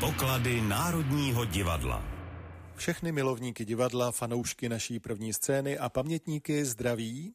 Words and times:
Poklady 0.00 0.60
Národního 0.60 1.44
divadla. 1.44 2.04
Všechny 2.76 3.12
milovníky 3.12 3.64
divadla, 3.64 4.12
fanoušky 4.12 4.68
naší 4.68 5.00
první 5.00 5.32
scény 5.32 5.78
a 5.78 5.88
pamětníky 5.88 6.64
zdraví 6.64 7.34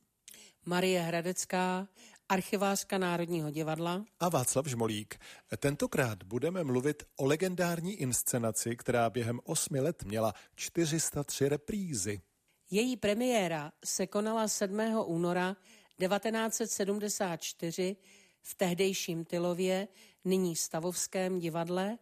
Marie 0.65 1.02
Hradecká, 1.02 1.88
archivářka 2.29 2.97
Národního 2.97 3.52
divadla. 3.52 4.05
A 4.20 4.29
Václav 4.29 4.68
Žmolík. 4.68 5.20
Tentokrát 5.57 6.23
budeme 6.23 6.63
mluvit 6.63 7.04
o 7.15 7.26
legendární 7.26 7.94
inscenaci, 7.94 8.75
která 8.75 9.09
během 9.09 9.39
osmi 9.43 9.80
let 9.80 10.04
měla 10.04 10.34
403 10.55 11.50
reprízy. 11.50 12.21
Její 12.71 12.98
premiéra 12.98 13.71
se 13.86 14.07
konala 14.07 14.48
7. 14.48 14.80
února 15.05 15.55
1974 16.00 17.95
v 18.41 18.55
tehdejším 18.55 19.25
Tylově, 19.25 19.88
nyní 20.25 20.55
Stavovském 20.55 21.39
divadle 21.39 21.98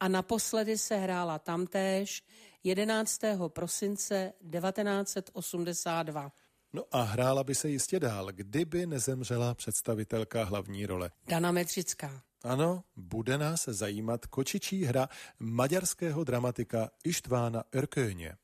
a 0.00 0.08
naposledy 0.08 0.78
se 0.78 0.96
hrála 0.96 1.38
tamtéž 1.38 2.22
11. 2.64 3.20
prosince 3.48 4.32
1982. 4.50 6.32
No 6.72 6.82
a 6.90 7.02
hrála 7.02 7.44
by 7.44 7.54
se 7.54 7.68
jistě 7.68 8.00
dál, 8.00 8.32
kdyby 8.32 8.86
nezemřela 8.86 9.54
představitelka 9.54 10.44
hlavní 10.44 10.86
role. 10.86 11.10
Dana 11.28 11.52
Metřická. 11.52 12.22
Ano, 12.42 12.84
bude 12.96 13.38
nás 13.38 13.64
zajímat 13.64 14.26
kočičí 14.26 14.84
hra 14.84 15.08
maďarského 15.38 16.24
dramatika 16.24 16.90
Ištvána 17.04 17.64
Örköně. 17.72 18.36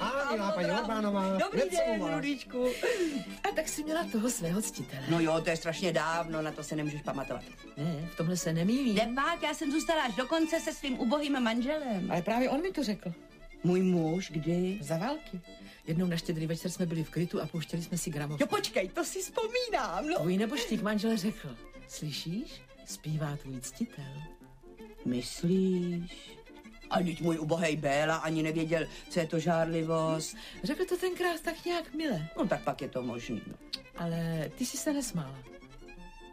A 0.00 0.32
milá 0.32 0.52
paní 0.52 0.70
Orbánová. 0.70 1.38
Dobrý 1.38 1.60
den, 1.70 2.14
Rudičku. 2.14 2.66
A 3.44 3.48
tak 3.54 3.68
si 3.68 3.84
měla 3.84 4.04
toho 4.12 4.30
svého 4.30 4.62
ctitele. 4.62 5.02
No 5.08 5.20
jo, 5.20 5.40
to 5.40 5.50
je 5.50 5.56
strašně 5.56 5.92
dávno, 5.92 6.42
na 6.42 6.52
to 6.52 6.62
se 6.62 6.76
nemůžeš 6.76 7.02
pamatovat. 7.02 7.42
Ne, 7.76 8.08
v 8.12 8.16
tomhle 8.16 8.36
se 8.36 8.52
nemýlí. 8.52 8.92
Nebát, 8.92 9.42
já 9.42 9.54
jsem 9.54 9.72
zůstala 9.72 10.02
až 10.02 10.14
do 10.14 10.26
konce 10.26 10.60
se 10.60 10.72
svým 10.72 11.00
ubohým 11.00 11.40
manželem. 11.40 12.10
Ale 12.10 12.22
právě 12.22 12.50
on 12.50 12.62
mi 12.62 12.72
to 12.72 12.82
řekl. 12.84 13.12
Můj 13.64 13.82
muž, 13.82 14.30
kdy? 14.30 14.78
Za 14.80 14.96
války. 14.96 15.40
Jednou 15.86 16.06
na 16.06 16.16
štědrý 16.16 16.46
večer 16.46 16.70
jsme 16.70 16.86
byli 16.86 17.04
v 17.04 17.10
krytu 17.10 17.42
a 17.42 17.46
pouštěli 17.46 17.82
jsme 17.82 17.98
si 17.98 18.10
gramofon. 18.10 18.38
Jo, 18.40 18.46
počkej, 18.46 18.88
to 18.88 19.04
si 19.04 19.18
vzpomínám, 19.20 20.06
no. 20.08 20.18
Tvůj 20.18 20.36
neboštík 20.36 20.82
manžel 20.82 21.16
řekl, 21.16 21.56
slyšíš, 21.88 22.62
zpívá 22.84 23.36
tvůj 23.36 23.60
ctitel. 23.60 24.22
Myslíš? 25.04 26.38
A 26.92 26.98
teď 26.98 27.20
můj 27.20 27.38
ubohej 27.38 27.76
Béla 27.76 28.16
ani 28.16 28.42
nevěděl, 28.42 28.86
co 29.10 29.20
je 29.20 29.26
to 29.26 29.38
žárlivost. 29.38 30.36
Řekl 30.64 30.84
to 30.84 30.96
tenkrát 30.96 31.40
tak 31.40 31.64
nějak 31.64 31.94
mile. 31.94 32.28
No 32.38 32.48
tak 32.48 32.64
pak 32.64 32.82
je 32.82 32.88
to 32.88 33.02
možný. 33.02 33.42
No. 33.46 33.54
Ale 33.96 34.50
ty 34.58 34.66
jsi 34.66 34.76
se 34.76 34.92
nesmála. 34.92 35.38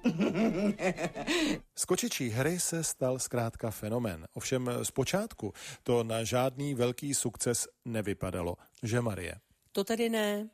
Z 1.75 1.85
kočičí 1.85 2.29
hry 2.29 2.59
se 2.59 2.83
stal 2.83 3.19
zkrátka 3.19 3.71
fenomén. 3.71 4.27
Ovšem 4.33 4.69
zpočátku 4.83 5.53
to 5.83 6.03
na 6.03 6.23
žádný 6.23 6.73
velký 6.73 7.13
sukces 7.13 7.67
nevypadalo, 7.85 8.55
že 8.83 9.01
Marie? 9.01 9.35
To 9.71 9.83
tedy 9.83 10.09
ne. 10.09 10.49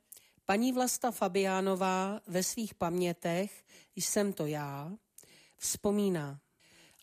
Paní 0.46 0.74
Vlasta 0.74 1.12
Fabiánová 1.12 2.20
ve 2.28 2.44
svých 2.44 2.76
pamětech, 2.76 3.64
jsem 3.96 4.34
to 4.34 4.46
já, 4.46 4.92
vzpomíná. 5.58 6.40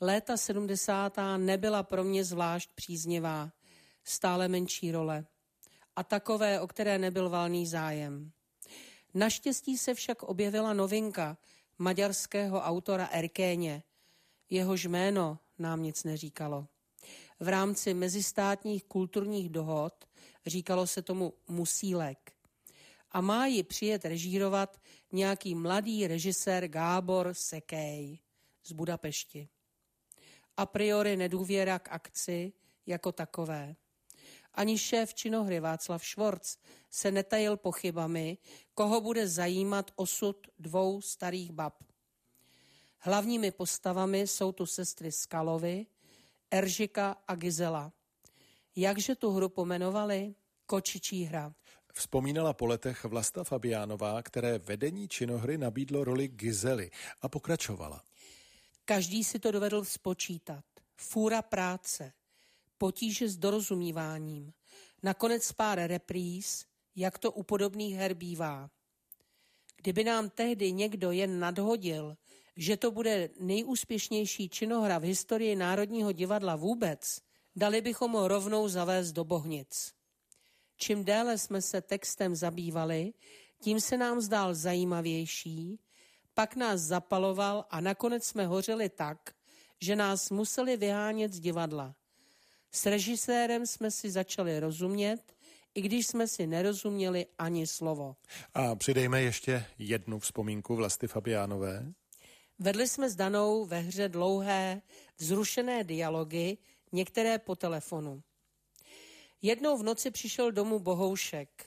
Léta 0.04 0.36
70. 0.36 1.16
nebyla 1.36 1.82
pro 1.82 2.04
mě 2.04 2.24
zvlášť 2.24 2.70
příznivá, 2.74 3.52
stále 4.04 4.48
menší 4.48 4.92
role. 4.92 5.26
A 5.96 6.04
takové, 6.04 6.60
o 6.60 6.66
které 6.66 6.98
nebyl 6.98 7.30
valný 7.30 7.66
zájem. 7.66 8.32
Naštěstí 9.14 9.78
se 9.78 9.94
však 9.94 10.22
objevila 10.22 10.72
novinka 10.72 11.38
maďarského 11.78 12.60
autora 12.60 13.06
Erkéně. 13.06 13.82
Jehož 14.50 14.84
jméno 14.84 15.38
nám 15.58 15.82
nic 15.82 16.04
neříkalo. 16.04 16.66
V 17.40 17.48
rámci 17.48 17.94
mezistátních 17.94 18.84
kulturních 18.84 19.48
dohod 19.48 20.04
říkalo 20.46 20.86
se 20.86 21.02
tomu 21.02 21.32
musílek. 21.48 22.32
A 23.10 23.20
má 23.20 23.46
ji 23.46 23.62
přijet 23.62 24.04
režírovat 24.04 24.80
nějaký 25.12 25.54
mladý 25.54 26.06
režisér 26.06 26.68
Gábor 26.68 27.28
Sekej 27.32 28.18
z 28.64 28.72
Budapešti 28.72 29.48
a 30.56 30.66
priori 30.66 31.16
nedůvěra 31.16 31.78
k 31.78 31.88
akci 31.92 32.52
jako 32.86 33.12
takové. 33.12 33.76
Ani 34.54 34.78
šéf 34.78 35.14
činohry 35.14 35.60
Václav 35.60 36.04
Švorc 36.04 36.56
se 36.90 37.10
netajil 37.10 37.56
pochybami, 37.56 38.38
koho 38.74 39.00
bude 39.00 39.28
zajímat 39.28 39.90
osud 39.96 40.36
dvou 40.58 41.00
starých 41.00 41.52
bab. 41.52 41.74
Hlavními 42.98 43.50
postavami 43.50 44.20
jsou 44.20 44.52
tu 44.52 44.66
sestry 44.66 45.12
Skalovy, 45.12 45.86
Eržika 46.50 47.16
a 47.28 47.34
Gizela. 47.34 47.92
Jakže 48.76 49.14
tu 49.14 49.30
hru 49.30 49.48
pomenovali? 49.48 50.34
Kočičí 50.66 51.24
hra. 51.24 51.52
Vzpomínala 51.92 52.52
po 52.52 52.66
letech 52.66 53.04
Vlasta 53.04 53.44
Fabiánová, 53.44 54.22
které 54.22 54.58
vedení 54.58 55.08
činohry 55.08 55.58
nabídlo 55.58 56.04
roli 56.04 56.28
Gizely 56.28 56.90
a 57.20 57.28
pokračovala. 57.28 58.04
Každý 58.84 59.24
si 59.24 59.38
to 59.38 59.50
dovedl 59.50 59.84
spočítat. 59.84 60.64
Fůra 60.96 61.42
práce, 61.42 62.12
potíže 62.78 63.28
s 63.28 63.36
dorozumíváním, 63.36 64.52
nakonec 65.02 65.52
pár 65.52 65.78
repríz, 65.78 66.66
jak 66.96 67.18
to 67.18 67.32
u 67.32 67.42
podobných 67.42 67.94
her 67.94 68.14
bývá. 68.14 68.70
Kdyby 69.76 70.04
nám 70.04 70.30
tehdy 70.30 70.72
někdo 70.72 71.10
jen 71.10 71.40
nadhodil, 71.40 72.16
že 72.56 72.76
to 72.76 72.90
bude 72.90 73.30
nejúspěšnější 73.40 74.48
činohra 74.48 74.98
v 74.98 75.02
historii 75.02 75.56
Národního 75.56 76.12
divadla 76.12 76.56
vůbec, 76.56 77.18
dali 77.56 77.80
bychom 77.80 78.12
ho 78.12 78.28
rovnou 78.28 78.68
zavést 78.68 79.12
do 79.12 79.24
Bohnic. 79.24 79.92
Čím 80.76 81.04
déle 81.04 81.38
jsme 81.38 81.62
se 81.62 81.80
textem 81.80 82.36
zabývali, 82.36 83.12
tím 83.60 83.80
se 83.80 83.96
nám 83.96 84.20
zdál 84.20 84.54
zajímavější 84.54 85.78
pak 86.34 86.56
nás 86.56 86.80
zapaloval 86.80 87.64
a 87.70 87.80
nakonec 87.80 88.24
jsme 88.24 88.46
hořeli 88.46 88.88
tak, 88.88 89.18
že 89.80 89.96
nás 89.96 90.30
museli 90.30 90.76
vyhánět 90.76 91.32
z 91.32 91.40
divadla. 91.40 91.94
S 92.72 92.86
režisérem 92.86 93.66
jsme 93.66 93.90
si 93.90 94.10
začali 94.10 94.60
rozumět, 94.60 95.34
i 95.74 95.82
když 95.82 96.06
jsme 96.06 96.28
si 96.28 96.46
nerozuměli 96.46 97.26
ani 97.38 97.66
slovo. 97.66 98.16
A 98.54 98.74
přidejme 98.74 99.22
ještě 99.22 99.66
jednu 99.78 100.18
vzpomínku 100.18 100.76
Vlasty 100.76 101.08
Fabiánové. 101.08 101.92
Vedli 102.58 102.88
jsme 102.88 103.10
s 103.10 103.16
Danou 103.16 103.64
ve 103.64 103.78
hře 103.78 104.08
dlouhé, 104.08 104.82
vzrušené 105.18 105.84
dialogy, 105.84 106.58
některé 106.92 107.38
po 107.38 107.56
telefonu. 107.56 108.22
Jednou 109.42 109.78
v 109.78 109.82
noci 109.82 110.10
přišel 110.10 110.52
domů 110.52 110.78
Bohoušek, 110.78 111.66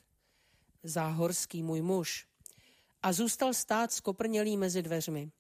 záhorský 0.83 1.63
můj 1.63 1.81
muž 1.81 2.27
a 3.05 3.13
zůstal 3.13 3.53
stát 3.53 3.91
skoprnělý 3.91 4.57
mezi 4.57 4.81
dveřmi. 4.81 5.31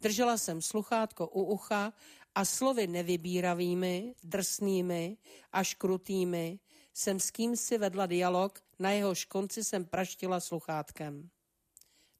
Držela 0.00 0.38
jsem 0.38 0.62
sluchátko 0.62 1.28
u 1.28 1.42
ucha 1.42 1.92
a 2.34 2.44
slovy 2.44 2.86
nevybíravými, 2.86 4.14
drsnými 4.24 5.16
až 5.52 5.74
krutými 5.74 6.58
jsem 6.94 7.20
s 7.20 7.30
kým 7.30 7.56
si 7.56 7.78
vedla 7.78 8.06
dialog, 8.06 8.60
na 8.78 8.90
jehož 8.90 9.24
konci 9.24 9.64
jsem 9.64 9.84
praštila 9.84 10.40
sluchátkem. 10.40 11.30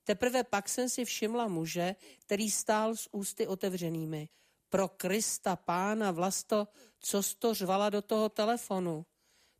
Teprve 0.04 0.44
pak 0.44 0.68
jsem 0.68 0.88
si 0.88 1.04
všimla 1.04 1.48
muže, 1.48 1.94
který 2.18 2.50
stál 2.50 2.96
s 2.96 3.08
ústy 3.12 3.46
otevřenými. 3.46 4.28
Pro 4.68 4.88
Krista 4.88 5.56
pána 5.56 6.10
Vlasto, 6.10 6.68
co 7.00 7.22
to 7.38 7.54
řvala 7.54 7.90
do 7.90 8.02
toho 8.02 8.28
telefonu? 8.28 9.06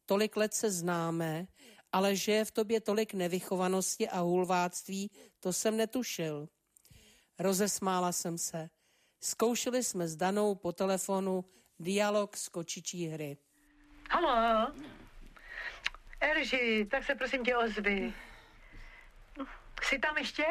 Tolik 0.06 0.37
let 0.37 0.54
se 0.54 0.70
známe 0.70 1.47
ale 1.93 2.17
že 2.17 2.33
je 2.33 2.45
v 2.45 2.51
tobě 2.51 2.81
tolik 2.81 3.15
nevychovanosti 3.15 4.09
a 4.09 4.21
hulváctví, 4.21 5.11
to 5.41 5.53
jsem 5.53 5.77
netušil. 5.77 6.49
Rozesmála 7.39 8.13
jsem 8.13 8.39
se. 8.39 8.71
Zkoušeli 9.21 9.85
jsme 9.85 10.09
s 10.09 10.17
Danou 10.17 10.55
po 10.55 10.73
telefonu 10.73 11.44
dialog 11.79 12.37
z 12.37 12.49
kočičí 12.49 13.06
hry. 13.06 13.37
Halo? 14.11 14.73
Erži, 16.21 16.87
tak 16.91 17.05
se 17.05 17.15
prosím 17.15 17.44
tě 17.44 17.56
ozvi. 17.56 18.15
Jsi 19.83 19.99
tam 19.99 20.19
ještě? 20.19 20.45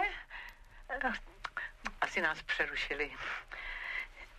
Asi 2.02 2.22
nás 2.22 2.42
přerušili. 2.42 3.12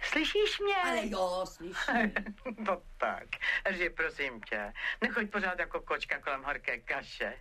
Slyšíš 0.02 0.60
mě? 0.60 0.76
Ale 0.76 1.08
jo, 1.08 1.44
slyším. 1.44 2.12
no 2.58 2.82
tak, 2.98 3.28
že 3.70 3.90
prosím 3.90 4.40
tě, 4.40 4.72
nechoď 5.00 5.30
pořád 5.30 5.58
jako 5.58 5.80
kočka 5.80 6.20
kolem 6.20 6.42
horké 6.42 6.78
kaše. 6.78 7.34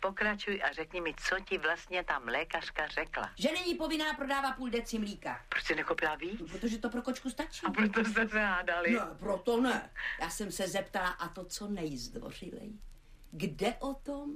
Pokračuj 0.00 0.62
a 0.64 0.72
řekni 0.72 1.00
mi, 1.00 1.14
co 1.14 1.40
ti 1.40 1.58
vlastně 1.58 2.04
tam 2.04 2.28
lékařka 2.28 2.86
řekla. 2.86 3.30
Že 3.38 3.52
není 3.52 3.74
povinná 3.74 4.14
prodávat 4.14 4.56
půl 4.56 4.70
deci 4.70 4.98
mlíka. 4.98 5.44
Proč 5.48 5.64
jsi 5.64 5.74
nekoupila 5.74 6.14
víc? 6.14 6.40
No, 6.40 6.46
protože 6.46 6.78
to 6.78 6.90
pro 6.90 7.02
kočku 7.02 7.30
stačí. 7.30 7.66
A 7.66 7.70
proto 7.70 8.04
se 8.04 8.26
zhádali. 8.26 8.92
Ne, 8.92 9.00
proto 9.18 9.60
ne. 9.60 9.90
Já 10.20 10.30
jsem 10.30 10.52
se 10.52 10.68
zeptala 10.68 11.08
a 11.08 11.28
to, 11.28 11.44
co 11.44 11.66
nejzdvořilej. 11.68 12.72
Kde 13.30 13.74
o 13.74 13.94
tom? 13.94 14.32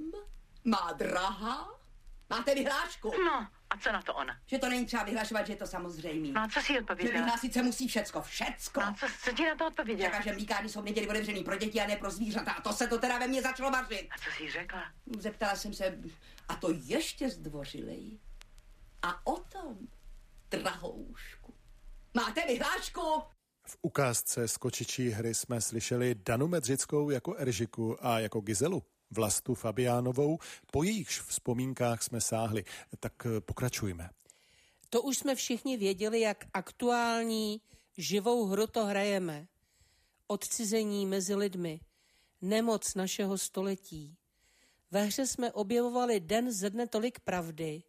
Má 0.65 0.91
drahá? 0.97 1.79
Máte 2.29 2.55
vyhlášku? 2.55 3.11
No, 3.25 3.47
A 3.73 3.77
co 3.77 3.91
na 3.91 4.01
to 4.01 4.13
ona? 4.13 4.37
Že 4.45 4.57
to 4.57 4.69
není 4.69 4.85
třeba 4.85 5.03
vyhlašovat, 5.03 5.47
že 5.47 5.53
je 5.53 5.57
to 5.57 5.67
samozřejmý. 5.67 6.31
No 6.31 6.41
a 6.41 6.47
co 6.47 6.61
si 6.61 6.71
jí 6.71 6.75
že 6.75 6.81
odpověděla? 6.81 7.19
vyhlásit 7.19 7.53
se 7.53 7.63
musí 7.63 7.87
všecko, 7.87 8.21
všecko. 8.21 8.79
No 8.79 8.85
a 8.87 8.93
co, 8.93 9.05
co 9.23 9.31
ti 9.31 9.45
na 9.45 9.55
to 9.55 9.67
odpověděla? 9.67 10.09
Řekla, 10.09 10.21
že 10.23 10.33
mlíkárny 10.33 10.69
jsou 10.69 10.81
v 10.81 10.85
neděli 10.85 11.07
otevřený 11.07 11.43
pro 11.43 11.55
děti 11.57 11.81
a 11.81 11.87
ne 11.87 11.95
pro 11.97 12.11
zvířata. 12.11 12.51
A 12.51 12.61
to 12.61 12.73
se 12.73 12.87
to 12.87 12.97
teda 12.97 13.19
ve 13.19 13.27
mně 13.27 13.41
začalo 13.41 13.71
vařit. 13.71 14.09
A 14.11 14.17
co 14.17 14.29
jsi 14.37 14.51
řekla? 14.51 14.83
Zeptala 15.19 15.55
jsem 15.55 15.73
se, 15.73 15.97
a 16.49 16.55
to 16.55 16.71
ještě 16.71 17.29
zdvořilej. 17.29 18.19
A 19.01 19.27
o 19.27 19.39
tom, 19.39 19.77
drahoušku. 20.49 21.53
Máte 22.13 22.41
vyhlášku? 22.47 23.01
V 23.67 23.77
ukázce 23.81 24.47
z 24.47 24.57
kočičí 24.57 25.09
hry 25.09 25.33
jsme 25.35 25.61
slyšeli 25.61 26.15
Danu 26.25 26.47
Medřickou 26.47 27.09
jako 27.09 27.35
Eržiku 27.35 28.05
a 28.05 28.19
jako 28.19 28.41
Gizelu. 28.41 28.83
Vlastu 29.13 29.55
Fabiánovou, 29.55 30.39
po 30.71 30.83
jejichž 30.83 31.21
vzpomínkách 31.21 32.03
jsme 32.03 32.21
sáhli. 32.21 32.65
Tak 32.99 33.25
eh, 33.25 33.41
pokračujme. 33.41 34.09
To 34.89 35.01
už 35.01 35.17
jsme 35.17 35.35
všichni 35.35 35.77
věděli, 35.77 36.19
jak 36.19 36.45
aktuální 36.53 37.61
živou 37.97 38.45
hru 38.45 38.67
to 38.67 38.85
hrajeme. 38.85 39.47
Odcizení 40.27 41.05
mezi 41.05 41.35
lidmi, 41.35 41.79
nemoc 42.41 42.95
našeho 42.95 43.37
století. 43.37 44.17
Ve 44.91 45.03
hře 45.03 45.27
jsme 45.27 45.51
objevovali 45.51 46.19
den 46.19 46.51
ze 46.51 46.69
dne 46.69 46.87
tolik 46.87 47.19
pravdy, 47.19 47.83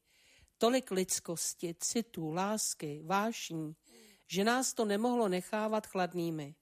tolik 0.59 0.91
lidskosti, 0.91 1.75
citu, 1.79 2.31
lásky, 2.31 3.03
vášní, 3.05 3.77
že 4.27 4.45
nás 4.45 4.75
to 4.75 4.85
nemohlo 4.85 5.29
nechávat 5.29 5.87
chladnými. 5.87 6.55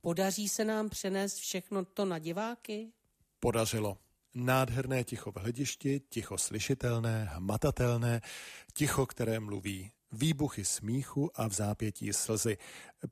Podaří 0.00 0.48
se 0.48 0.64
nám 0.64 0.88
přenést 0.88 1.36
všechno 1.36 1.84
to 1.84 2.04
na 2.04 2.18
diváky? 2.18 2.92
Podařilo. 3.44 3.98
Nádherné 4.34 5.04
ticho 5.04 5.32
v 5.32 5.36
hledišti, 5.36 6.00
ticho 6.08 6.38
slyšitelné, 6.38 7.28
hmatatelné, 7.32 8.20
ticho, 8.74 9.06
které 9.06 9.40
mluví, 9.40 9.90
výbuchy 10.12 10.64
smíchu 10.64 11.30
a 11.34 11.48
v 11.48 11.52
zápětí 11.52 12.12
slzy. 12.12 12.56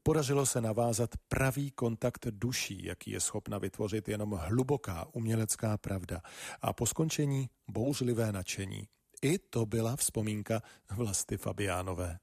Podařilo 0.02 0.46
se 0.46 0.60
navázat 0.60 1.10
pravý 1.28 1.70
kontakt 1.70 2.26
duší, 2.30 2.84
jaký 2.84 3.10
je 3.10 3.20
schopna 3.20 3.58
vytvořit 3.58 4.08
jenom 4.08 4.40
hluboká 4.42 5.06
umělecká 5.12 5.78
pravda. 5.78 6.20
A 6.60 6.72
po 6.72 6.86
skončení 6.86 7.50
bouřlivé 7.68 8.32
nadšení. 8.32 8.88
I 9.22 9.38
to 9.38 9.66
byla 9.66 9.96
vzpomínka 9.96 10.62
Vlasty 10.90 11.36
Fabiánové. 11.36 12.18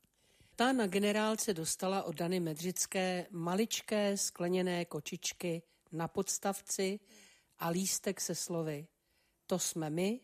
Ta 0.55 0.73
na 0.73 0.87
generálce 0.87 1.53
dostala 1.53 2.03
od 2.03 2.15
Dany 2.15 2.39
Medřické 2.39 3.25
maličké 3.31 4.17
skleněné 4.17 4.85
kočičky 4.85 5.61
na 5.91 6.07
podstavci 6.07 6.99
a 7.59 7.69
lístek 7.69 8.21
se 8.21 8.35
slovy. 8.35 8.87
To 9.47 9.59
jsme 9.59 9.89
my, 9.89 10.19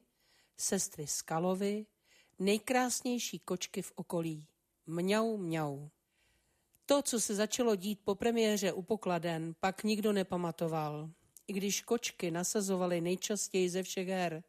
sestry 0.58 1.08
Skalovi, 1.08 1.86
nejkrásnější 2.40 3.40
kočky 3.40 3.82
v 3.82 3.92
okolí. 3.96 4.48
Mňau, 4.86 5.38
mňau. 5.38 5.88
To, 6.86 7.02
co 7.02 7.20
se 7.20 7.36
začalo 7.36 7.76
dít 7.76 8.00
po 8.04 8.16
premiéře 8.16 8.74
u 8.74 8.82
pokladen, 8.82 9.56
pak 9.60 9.84
nikdo 9.84 10.14
nepamatoval. 10.14 11.10
I 11.48 11.54
když 11.54 11.82
kočky 11.82 12.32
nasazovaly 12.32 13.02
nejčastěji 13.02 13.70
ze 13.70 13.84
všech 13.84 14.08
her, 14.08 14.44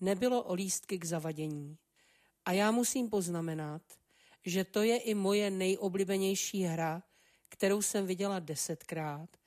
nebylo 0.00 0.42
o 0.42 0.54
lístky 0.54 0.98
k 0.98 1.04
zavadění. 1.04 1.78
A 2.44 2.52
já 2.52 2.70
musím 2.70 3.10
poznamenat, 3.10 3.82
že 4.44 4.64
to 4.64 4.82
je 4.82 4.98
i 4.98 5.14
moje 5.14 5.50
nejoblíbenější 5.50 6.62
hra, 6.62 7.02
kterou 7.48 7.82
jsem 7.82 8.06
viděla 8.06 8.38
desetkrát. 8.38 9.41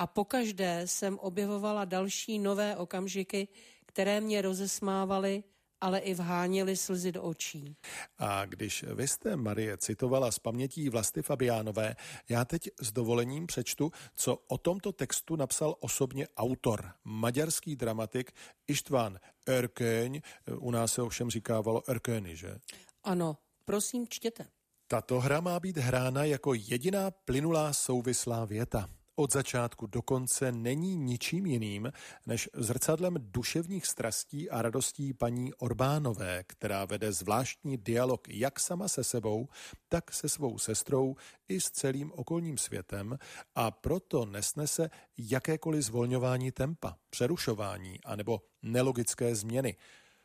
A 0.00 0.06
pokaždé 0.06 0.82
jsem 0.84 1.18
objevovala 1.18 1.84
další 1.84 2.38
nové 2.38 2.76
okamžiky, 2.76 3.48
které 3.86 4.20
mě 4.20 4.42
rozesmávaly, 4.42 5.44
ale 5.80 5.98
i 5.98 6.14
vháněly 6.14 6.76
slzy 6.76 7.12
do 7.12 7.22
očí. 7.22 7.76
A 8.18 8.46
když 8.46 8.82
vy 8.82 9.08
jste, 9.08 9.36
Marie, 9.36 9.76
citovala 9.76 10.30
z 10.30 10.38
pamětí 10.38 10.88
Vlasty 10.88 11.22
Fabiánové, 11.22 11.96
já 12.28 12.44
teď 12.44 12.70
s 12.80 12.92
dovolením 12.92 13.46
přečtu, 13.46 13.92
co 14.16 14.36
o 14.48 14.58
tomto 14.58 14.92
textu 14.92 15.36
napsal 15.36 15.74
osobně 15.80 16.28
autor, 16.36 16.92
maďarský 17.04 17.76
dramatik 17.76 18.32
Ištván 18.68 19.18
Erköň, 19.46 20.20
u 20.58 20.70
nás 20.70 20.92
se 20.92 21.02
ovšem 21.02 21.30
říkávalo 21.30 21.90
Erköny, 21.90 22.36
že? 22.36 22.58
Ano, 23.04 23.36
prosím, 23.64 24.06
čtěte. 24.08 24.46
Tato 24.88 25.20
hra 25.20 25.40
má 25.40 25.60
být 25.60 25.76
hrána 25.76 26.24
jako 26.24 26.54
jediná 26.54 27.10
plynulá 27.10 27.72
souvislá 27.72 28.44
věta 28.44 28.88
od 29.20 29.32
začátku 29.32 29.86
do 29.86 30.02
konce 30.02 30.52
není 30.52 30.96
ničím 30.96 31.46
jiným 31.46 31.92
než 32.26 32.48
zrcadlem 32.54 33.14
duševních 33.20 33.86
strastí 33.86 34.50
a 34.50 34.62
radostí 34.62 35.12
paní 35.14 35.54
Orbánové, 35.54 36.44
která 36.46 36.84
vede 36.84 37.12
zvláštní 37.12 37.76
dialog 37.76 38.28
jak 38.28 38.60
sama 38.60 38.88
se 38.88 39.04
sebou, 39.04 39.48
tak 39.88 40.12
se 40.12 40.28
svou 40.28 40.58
sestrou 40.58 41.16
i 41.48 41.60
s 41.60 41.70
celým 41.70 42.12
okolním 42.12 42.58
světem 42.58 43.18
a 43.54 43.70
proto 43.70 44.26
nesnese 44.26 44.90
jakékoliv 45.18 45.84
zvolňování 45.84 46.52
tempa, 46.52 46.96
přerušování 47.10 48.00
anebo 48.04 48.40
nelogické 48.62 49.34
změny. 49.34 49.76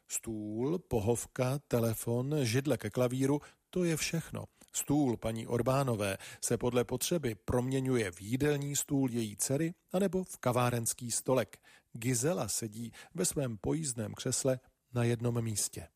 Stůl, 0.08 0.80
pohovka, 0.80 1.60
telefon, 1.68 2.36
židle 2.42 2.78
ke 2.78 2.90
klavíru, 2.90 3.42
to 3.70 3.84
je 3.84 3.98
všechno. 3.98 4.46
Stůl 4.76 5.18
paní 5.18 5.48
Orbánové 5.48 6.18
se 6.42 6.58
podle 6.58 6.84
potřeby 6.84 7.36
proměňuje 7.36 8.12
v 8.12 8.22
jídelní 8.22 8.76
stůl 8.76 9.12
její 9.12 9.38
dcery 9.38 9.74
anebo 9.92 10.24
v 10.24 10.38
kavárenský 10.38 11.12
stolek. 11.12 11.60
Gizela 11.94 12.48
sedí 12.48 12.92
ve 13.14 13.26
svém 13.26 13.58
pojízdném 13.58 14.14
křesle 14.14 14.60
na 14.94 15.04
jednom 15.04 15.42
místě. 15.42 15.88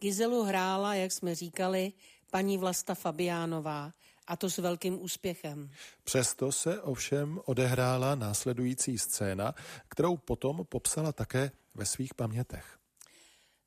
Gizelu 0.00 0.42
hrála, 0.42 0.94
jak 0.94 1.12
jsme 1.12 1.34
říkali, 1.34 1.92
paní 2.30 2.58
Vlasta 2.58 2.94
Fabiánová 2.94 3.92
a 4.26 4.36
to 4.36 4.50
s 4.50 4.58
velkým 4.58 5.02
úspěchem. 5.02 5.70
Přesto 6.04 6.52
se 6.52 6.82
ovšem 6.82 7.40
odehrála 7.44 8.14
následující 8.14 8.98
scéna, 8.98 9.54
kterou 9.88 10.16
potom 10.16 10.64
popsala 10.68 11.12
také 11.12 11.50
ve 11.74 11.86
svých 11.86 12.14
pamětech. 12.14 12.78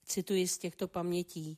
Cituji 0.06 0.48
z 0.48 0.58
těchto 0.58 0.88
pamětí. 0.88 1.58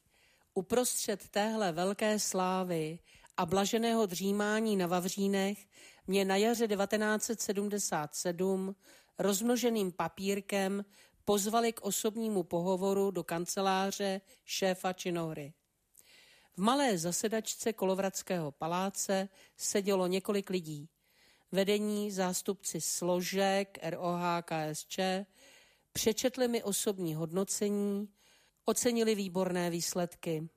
Uprostřed 0.55 1.29
téhle 1.29 1.71
velké 1.71 2.19
slávy 2.19 2.99
a 3.37 3.45
blaženého 3.45 4.05
dřímání 4.05 4.77
na 4.77 4.87
Vavřínech 4.87 5.67
mě 6.07 6.25
na 6.25 6.35
jaře 6.35 6.67
1977 6.67 8.75
rozmnoženým 9.19 9.91
papírkem 9.91 10.85
pozvali 11.25 11.73
k 11.73 11.81
osobnímu 11.81 12.43
pohovoru 12.43 13.11
do 13.11 13.23
kanceláře 13.23 14.21
šéfa 14.45 14.93
činohry. 14.93 15.53
V 16.53 16.57
malé 16.57 16.97
zasedačce 16.97 17.73
Kolovradského 17.73 18.51
paláce 18.51 19.29
sedělo 19.57 20.07
několik 20.07 20.49
lidí. 20.49 20.89
Vedení, 21.51 22.11
zástupci 22.11 22.81
složek, 22.81 23.77
ROH, 23.83 24.21
KSČ, 24.41 24.99
přečetli 25.93 26.47
mi 26.47 26.63
osobní 26.63 27.15
hodnocení, 27.15 28.09
ocenili 28.65 29.15
výborné 29.15 29.69
výsledky. 29.69 30.49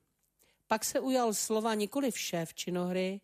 Pak 0.66 0.84
se 0.84 1.00
ujal 1.00 1.34
slova 1.34 1.74
nikoli 1.74 2.12
šéf 2.12 2.54
činohry, 2.54 3.20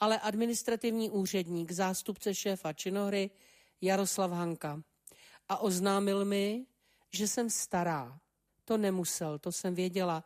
ale 0.00 0.20
administrativní 0.20 1.10
úředník, 1.10 1.72
zástupce 1.72 2.34
šéfa 2.34 2.72
činohry 2.72 3.30
Jaroslav 3.80 4.30
Hanka. 4.30 4.82
A 5.48 5.58
oznámil 5.58 6.24
mi, 6.24 6.66
že 7.12 7.28
jsem 7.28 7.50
stará. 7.50 8.18
To 8.64 8.76
nemusel, 8.78 9.38
to 9.38 9.52
jsem 9.52 9.74
věděla, 9.74 10.24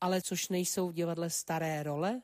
ale 0.00 0.22
což 0.22 0.48
nejsou 0.48 0.88
v 0.88 0.92
divadle 0.92 1.30
staré 1.30 1.82
role? 1.82 2.22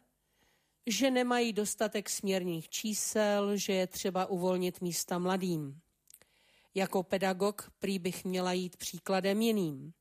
Že 0.87 1.11
nemají 1.11 1.53
dostatek 1.53 2.11
směrných 2.11 2.69
čísel, 2.69 3.57
že 3.57 3.73
je 3.73 3.87
třeba 3.87 4.27
uvolnit 4.27 4.81
místa 4.81 5.19
mladým. 5.19 5.81
Jako 6.75 7.03
pedagog 7.03 7.71
prý 7.79 7.99
bych 7.99 8.25
měla 8.25 8.53
jít 8.53 8.77
příkladem 8.77 9.43
jiným. 9.43 9.93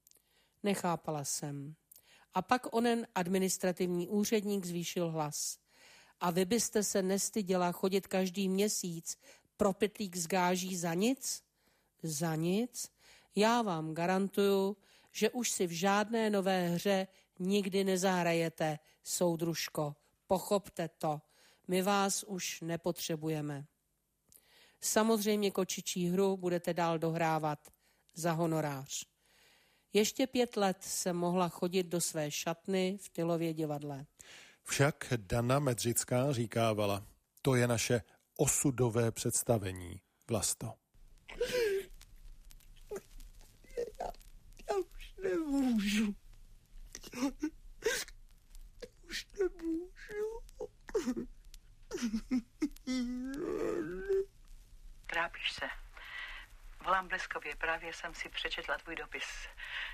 Nechápala 0.64 1.24
jsem. 1.24 1.76
A 2.34 2.42
pak 2.42 2.76
onen 2.76 3.08
administrativní 3.16 4.08
úředník 4.08 4.66
zvýšil 4.66 5.12
hlas. 5.12 5.58
A 6.20 6.32
vy 6.32 6.46
byste 6.46 6.84
se 6.84 7.02
nestyděla 7.02 7.72
chodit 7.72 8.08
každý 8.08 8.50
měsíc 8.50 9.18
pro 9.58 9.74
pytlík 9.74 10.16
z 10.16 10.28
gáží 10.28 10.76
za 10.76 10.94
nic? 10.94 11.44
Za 12.04 12.36
nic? 12.36 12.92
Já 13.36 13.62
vám 13.62 13.94
garantuju, 13.94 14.78
že 15.12 15.30
už 15.30 15.52
si 15.52 15.68
v 15.68 15.72
žádné 15.72 16.30
nové 16.30 16.68
hře 16.68 17.08
nikdy 17.40 17.84
nezahrajete, 17.84 18.80
soudružko. 19.04 19.96
Pochopte 20.28 20.88
to. 20.88 21.22
My 21.68 21.82
vás 21.82 22.24
už 22.24 22.62
nepotřebujeme. 22.62 23.66
Samozřejmě 24.82 25.52
kočičí 25.52 26.10
hru 26.10 26.38
budete 26.38 26.74
dál 26.74 27.00
dohrávat 27.00 27.74
za 28.14 28.32
honorář. 28.32 29.13
Ještě 29.94 30.28
pět 30.28 30.58
let 30.58 30.78
se 30.82 31.14
mohla 31.14 31.50
chodit 31.50 31.84
do 31.84 32.02
své 32.02 32.32
šatny 32.32 32.98
v 33.02 33.10
Tylově 33.10 33.54
divadle. 33.54 34.06
Však 34.64 35.14
Dana 35.18 35.60
Medřická 35.60 36.34
říkávala, 36.34 37.08
to 37.42 37.56
je 37.56 37.68
naše 37.68 38.02
osudové 38.38 39.12
představení, 39.12 40.02
Vlasto. 40.30 40.74
Já, 44.00 44.12
já 44.70 44.78
už 44.78 45.14
nemůžu. 45.24 46.16
Bleskově, 57.14 57.56
právě 57.56 57.94
jsem 57.94 58.16
si 58.16 58.30
přečetla 58.30 58.78
tvůj 58.78 58.96
dopis. 58.96 59.24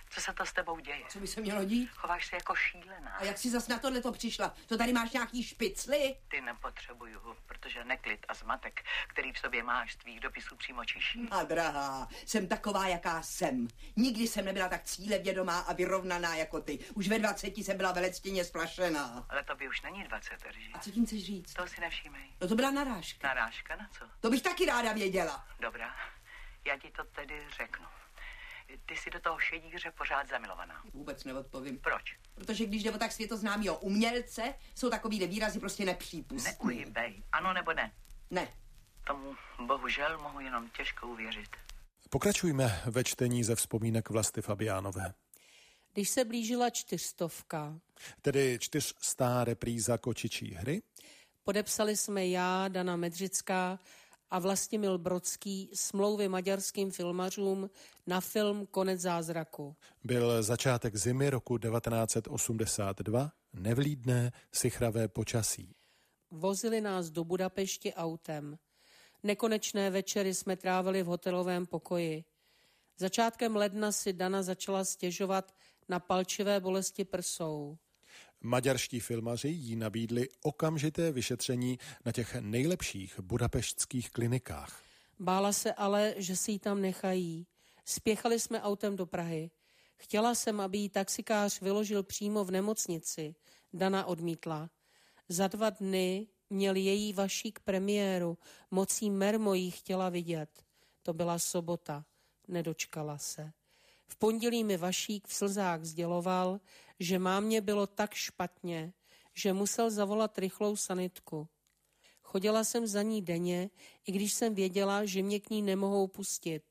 Co 0.09 0.21
se 0.21 0.33
to 0.33 0.45
s 0.45 0.53
tebou 0.53 0.79
děje? 0.79 1.03
Co 1.09 1.19
by 1.19 1.27
se 1.27 1.41
mělo 1.41 1.63
dít? 1.63 1.91
Chováš 1.91 2.25
se 2.27 2.35
jako 2.35 2.55
šílená. 2.55 3.11
A 3.11 3.23
jak 3.23 3.37
jsi 3.37 3.49
zas 3.51 3.67
na 3.67 3.79
tohle 3.79 4.01
to 4.01 4.11
přišla? 4.11 4.55
To 4.67 4.77
tady 4.77 4.93
máš 4.93 5.11
nějaký 5.11 5.43
špicly? 5.43 6.15
Ty 6.27 6.41
nepotřebuju, 6.41 7.35
protože 7.45 7.83
neklid 7.83 8.25
a 8.27 8.33
zmatek, 8.33 8.83
který 9.07 9.33
v 9.33 9.39
sobě 9.39 9.63
máš 9.63 9.93
z 9.93 9.95
tvých 9.97 10.19
dopisů 10.19 10.55
přímo 10.55 10.85
čiší. 10.85 11.27
A 11.31 11.43
drahá, 11.43 12.07
jsem 12.25 12.47
taková, 12.47 12.87
jaká 12.87 13.21
jsem. 13.21 13.67
Nikdy 13.95 14.27
jsem 14.27 14.45
nebyla 14.45 14.69
tak 14.69 14.83
cílevědomá 14.83 15.59
a 15.59 15.73
vyrovnaná 15.73 16.35
jako 16.35 16.61
ty. 16.61 16.79
Už 16.93 17.07
ve 17.07 17.19
20 17.19 17.57
jsem 17.57 17.77
byla 17.77 17.91
velectěně 17.91 18.45
splašená. 18.45 19.25
Ale 19.29 19.43
to 19.43 19.55
by 19.55 19.69
už 19.69 19.81
není 19.81 20.03
20, 20.03 20.45
Erži. 20.45 20.71
A 20.73 20.79
co 20.79 20.91
tím 20.91 21.05
chceš 21.05 21.25
říct? 21.25 21.53
To 21.53 21.67
si 21.67 21.81
nevšímej. 21.81 22.33
No 22.41 22.47
to 22.47 22.55
byla 22.55 22.71
narážka. 22.71 23.27
Narážka 23.27 23.75
na 23.75 23.89
co? 23.97 24.05
To 24.19 24.29
bych 24.29 24.41
taky 24.41 24.65
ráda 24.65 24.93
věděla. 24.93 25.47
Dobrá, 25.59 25.95
já 26.69 26.77
ti 26.77 26.91
to 26.91 27.03
tedy 27.03 27.47
řeknu. 27.57 27.85
Ty 28.85 28.95
jsi 28.95 29.09
do 29.09 29.19
toho 29.19 29.39
šedíře 29.39 29.91
pořád 29.91 30.27
zamilovaná. 30.29 30.83
Vůbec 30.93 31.23
neodpovím. 31.23 31.79
Proč? 31.79 32.03
Protože 32.35 32.65
když 32.65 32.83
jde 32.83 32.91
o 32.91 32.97
tak 32.97 33.11
světoznámýho 33.11 33.79
umělce, 33.79 34.53
jsou 34.75 34.89
takovýhle 34.89 35.27
výrazy 35.27 35.59
prostě 35.59 35.85
nepřípustné. 35.85 36.51
Neuhybej. 36.51 37.23
Ano 37.31 37.53
nebo 37.53 37.73
ne? 37.73 37.91
Ne. 38.31 38.47
Tomu 39.07 39.35
bohužel 39.65 40.17
mohu 40.17 40.39
jenom 40.39 40.69
těžko 40.69 41.07
uvěřit. 41.07 41.49
Pokračujme 42.09 42.81
ve 42.85 43.03
čtení 43.03 43.43
ze 43.43 43.55
vzpomínek 43.55 44.09
Vlasty 44.09 44.41
Fabiánové. 44.41 45.13
Když 45.93 46.09
se 46.09 46.25
blížila 46.25 46.69
čtyřstovka, 46.69 47.79
Tedy 48.21 48.57
čtyřstá 48.61 49.43
repríza 49.43 49.97
kočičí 49.97 50.53
hry, 50.53 50.81
podepsali 51.43 51.97
jsme 51.97 52.27
já, 52.27 52.67
Dana 52.67 52.95
Medřická 52.95 53.79
a 54.31 54.39
Vlastimil 54.39 54.97
Brodský 54.97 55.69
smlouvy 55.73 56.27
maďarským 56.27 56.91
filmařům 56.91 57.69
na 58.07 58.21
film 58.21 58.65
Konec 58.65 59.01
zázraku. 59.01 59.75
byl 60.03 60.43
začátek 60.43 60.95
zimy 60.95 61.29
roku 61.29 61.57
1982, 61.57 63.31
nevlídné, 63.53 64.31
sichravé 64.53 65.07
počasí. 65.07 65.75
Vozili 66.31 66.81
nás 66.81 67.09
do 67.09 67.23
Budapešti 67.23 67.93
autem. 67.93 68.57
Nekonečné 69.23 69.89
večery 69.89 70.33
jsme 70.33 70.55
trávili 70.55 71.03
v 71.03 71.05
hotelovém 71.05 71.65
pokoji. 71.65 72.23
Začátkem 72.97 73.55
ledna 73.55 73.91
si 73.91 74.13
Dana 74.13 74.43
začala 74.43 74.85
stěžovat 74.85 75.55
na 75.89 75.99
palčivé 75.99 76.59
bolesti 76.59 77.05
prsou. 77.05 77.77
Maďarští 78.41 78.99
filmaři 78.99 79.47
jí 79.47 79.75
nabídli 79.75 80.29
okamžité 80.41 81.11
vyšetření 81.11 81.79
na 82.05 82.11
těch 82.11 82.35
nejlepších 82.35 83.19
budapeštských 83.19 84.11
klinikách. 84.11 84.83
Bála 85.19 85.53
se 85.53 85.73
ale, 85.73 86.13
že 86.17 86.35
si 86.35 86.51
ji 86.51 86.59
tam 86.59 86.81
nechají. 86.81 87.47
Spěchali 87.85 88.39
jsme 88.39 88.61
autem 88.61 88.95
do 88.95 89.05
Prahy. 89.05 89.51
Chtěla 89.97 90.35
jsem, 90.35 90.61
aby 90.61 90.77
jí 90.77 90.89
taxikář 90.89 91.61
vyložil 91.61 92.03
přímo 92.03 92.45
v 92.45 92.51
nemocnici. 92.51 93.35
Dana 93.73 94.05
odmítla. 94.05 94.69
Za 95.29 95.47
dva 95.47 95.69
dny 95.69 96.27
měl 96.49 96.75
její 96.75 97.13
vašík 97.13 97.59
premiéru. 97.59 98.37
Mocí 98.71 99.09
Mermo 99.09 99.53
jí 99.53 99.71
chtěla 99.71 100.09
vidět. 100.09 100.63
To 101.03 101.13
byla 101.13 101.39
sobota. 101.39 102.05
Nedočkala 102.47 103.17
se. 103.17 103.51
V 104.09 104.15
pondělí 104.15 104.63
mi 104.63 104.77
Vašík 104.77 105.27
v 105.27 105.33
slzách 105.33 105.83
sděloval, 105.83 106.59
že 106.99 107.19
mámě 107.19 107.61
bylo 107.61 107.87
tak 107.87 108.13
špatně, 108.13 108.93
že 109.33 109.53
musel 109.53 109.91
zavolat 109.91 110.37
rychlou 110.37 110.75
sanitku. 110.75 111.47
Chodila 112.21 112.63
jsem 112.63 112.87
za 112.87 113.01
ní 113.01 113.21
denně, 113.21 113.69
i 114.05 114.11
když 114.11 114.33
jsem 114.33 114.55
věděla, 114.55 115.05
že 115.05 115.23
mě 115.23 115.39
k 115.39 115.49
ní 115.49 115.61
nemohou 115.61 116.07
pustit. 116.07 116.63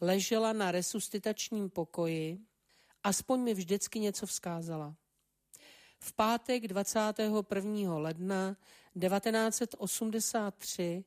Ležela 0.00 0.52
na 0.52 0.70
resuscitačním 0.70 1.70
pokoji, 1.70 2.38
aspoň 3.02 3.40
mi 3.40 3.54
vždycky 3.54 4.00
něco 4.00 4.26
vzkázala. 4.26 4.96
V 6.00 6.12
pátek 6.12 6.68
21. 6.68 7.98
ledna 7.98 8.56
1983 9.00 11.04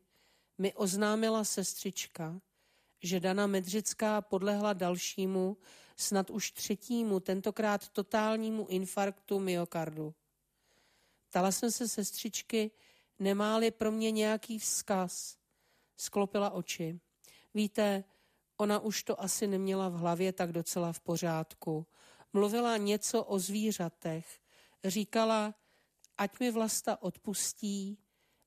mi 0.58 0.74
oznámila 0.74 1.44
sestřička, 1.44 2.42
že 3.06 3.20
Dana 3.20 3.48
Medřická 3.48 4.22
podlehla 4.22 4.74
dalšímu, 4.74 5.58
snad 5.98 6.30
už 6.30 6.52
třetímu, 6.52 7.20
tentokrát 7.20 7.90
totálnímu 7.90 8.68
infarktu 8.68 9.40
myokardu. 9.40 10.14
Ptala 11.30 11.52
jsem 11.52 11.72
se 11.72 11.88
sestřičky, 11.88 12.72
nemá-li 13.20 13.72
pro 13.72 13.92
mě 13.92 14.12
nějaký 14.12 14.60
vzkaz. 14.60 15.38
Sklopila 15.98 16.50
oči. 16.50 17.00
Víte, 17.54 18.04
ona 18.58 18.80
už 18.80 19.04
to 19.04 19.22
asi 19.22 19.48
neměla 19.48 19.90
v 19.90 19.94
hlavě 19.94 20.34
tak 20.34 20.52
docela 20.52 20.94
v 20.94 21.00
pořádku. 21.00 21.88
Mluvila 22.34 22.78
něco 22.78 23.24
o 23.24 23.40
zvířatech. 23.40 24.40
Říkala, 24.84 25.56
ať 26.18 26.40
mi 26.40 26.52
vlasta 26.52 27.02
odpustí, 27.02 27.98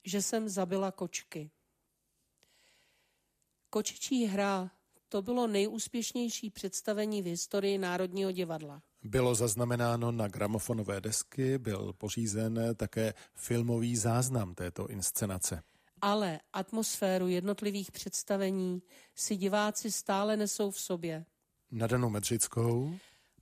že 0.05 0.23
jsem 0.23 0.49
zabila 0.49 0.93
kočky. 0.93 1.51
Kočičí 3.71 4.27
hra 4.27 4.71
to 5.09 5.23
bylo 5.23 5.47
nejúspěšnější 5.47 6.51
představení 6.51 7.23
v 7.23 7.27
historii 7.27 7.79
Národního 7.79 8.33
divadla. 8.33 8.83
Bylo 9.03 9.35
zaznamenáno 9.35 10.13
na 10.13 10.29
gramofonové 10.29 11.01
desky, 11.01 11.59
byl 11.59 11.93
pořízen 11.99 12.61
také 12.77 13.15
filmový 13.35 13.97
záznam 13.97 14.55
této 14.55 14.87
inscenace. 14.87 15.63
Ale 16.03 16.41
atmosféru 16.53 17.29
jednotlivých 17.29 17.93
představení 17.93 18.83
si 19.15 19.37
diváci 19.37 19.93
stále 19.93 20.37
nesou 20.37 20.71
v 20.71 20.81
sobě. 20.81 21.25
Na 21.71 21.87
Danu 21.87 22.11
Medřickou 22.11 22.95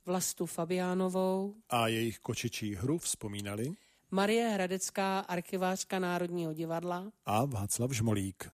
Vlastu 0.05 0.45
Fabiánovou, 0.45 1.55
a 1.69 1.87
jejich 1.87 2.19
kočičí 2.19 2.75
hru 2.75 2.97
vzpomínali 2.97 3.73
Marie 4.11 4.49
Hradecká, 4.49 5.19
archivářka 5.19 5.99
Národního 5.99 6.53
divadla, 6.53 7.11
a 7.25 7.45
Václav 7.45 7.91
Žmolík. 7.91 8.43